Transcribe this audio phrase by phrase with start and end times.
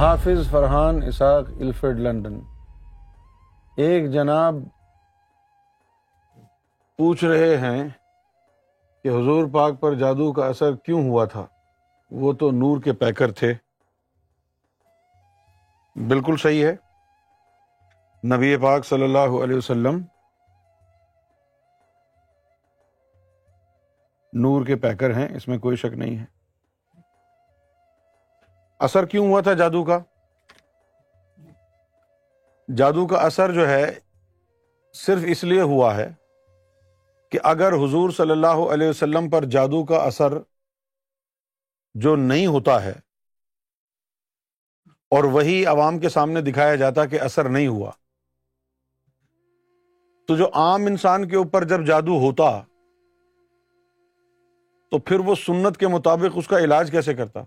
[0.00, 2.34] حافظ فرحان اسحاق Alfred London
[3.84, 4.54] ایک جناب
[6.98, 7.86] پوچھ رہے ہیں
[9.02, 11.44] کہ حضور پاک پر جادو کا اثر کیوں ہوا تھا
[12.24, 13.52] وہ تو نور کے پیکر تھے
[16.10, 16.74] بالکل صحیح ہے
[18.34, 20.02] نبی پاک صلی اللہ علیہ وسلم
[24.46, 26.34] نور کے پیکر ہیں اس میں کوئی شک نہیں ہے
[28.84, 29.98] اثر کیوں ہوا تھا جادو کا
[32.76, 33.84] جادو کا اثر جو ہے
[35.04, 36.08] صرف اس لیے ہوا ہے
[37.30, 40.38] کہ اگر حضور صلی اللہ علیہ وسلم پر جادو کا اثر
[42.04, 42.92] جو نہیں ہوتا ہے
[45.16, 47.90] اور وہی عوام کے سامنے دکھایا جاتا کہ اثر نہیں ہوا
[50.28, 52.50] تو جو عام انسان کے اوپر جب جادو ہوتا
[54.90, 57.42] تو پھر وہ سنت کے مطابق اس کا علاج کیسے کرتا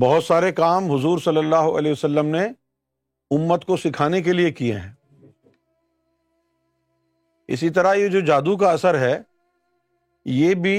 [0.00, 2.44] بہت سارے کام حضور صلی اللہ علیہ وسلم نے
[3.36, 4.92] امت کو سکھانے کے لیے کیے ہیں
[7.54, 9.16] اسی طرح یہ جو جادو کا اثر ہے
[10.34, 10.76] یہ بھی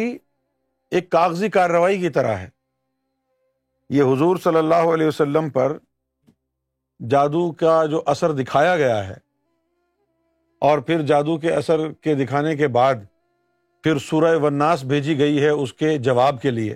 [0.97, 2.49] ایک کاغذی کارروائی کی طرح ہے
[3.95, 5.77] یہ حضور صلی اللہ علیہ وسلم پر
[7.09, 9.13] جادو کا جو اثر دکھایا گیا ہے
[10.69, 13.05] اور پھر جادو کے اثر کے دکھانے کے بعد
[13.83, 16.75] پھر سورہ وناس بھیجی گئی ہے اس کے جواب کے لیے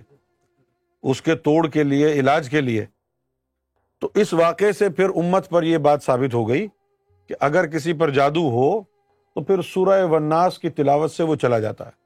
[1.09, 2.86] اس کے توڑ کے لیے علاج کے لیے
[4.02, 6.67] تو اس واقعے سے پھر امت پر یہ بات ثابت ہو گئی
[7.28, 8.72] کہ اگر کسی پر جادو ہو
[9.36, 11.97] تو پھر سورہ وناس کی تلاوت سے وہ چلا جاتا ہے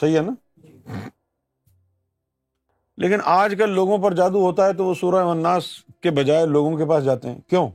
[0.00, 0.34] صحیح ہے نا
[3.02, 5.66] لیکن آج کل لوگوں پر جادو ہوتا ہے تو وہ سورہ وناس
[6.02, 7.68] کے بجائے لوگوں کے پاس جاتے ہیں کیوں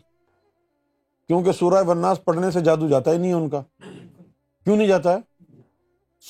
[1.27, 3.61] کیونکہ سورہ ونناس پڑھنے سے جادو جاتا ہی نہیں ہے ان کا
[4.63, 5.36] کیوں نہیں جاتا ہے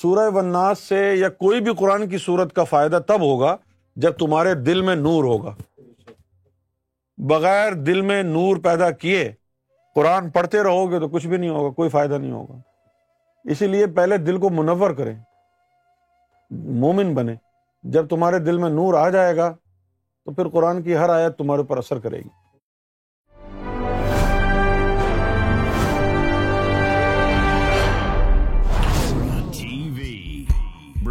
[0.00, 3.54] سورہ وناس سے یا کوئی بھی قرآن کی صورت کا فائدہ تب ہوگا
[4.02, 5.54] جب تمہارے دل میں نور ہوگا
[7.30, 9.24] بغیر دل میں نور پیدا کیے
[9.94, 12.60] قرآن پڑھتے رہو گے تو کچھ بھی نہیں ہوگا کوئی فائدہ نہیں ہوگا
[13.54, 15.14] اسی لیے پہلے دل کو منور کریں
[16.84, 17.34] مومن بنے
[17.96, 21.60] جب تمہارے دل میں نور آ جائے گا تو پھر قرآن کی ہر آیت تمہارے
[21.62, 22.28] اوپر اثر کرے گی